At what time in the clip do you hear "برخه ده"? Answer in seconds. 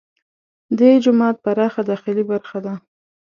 2.31-2.73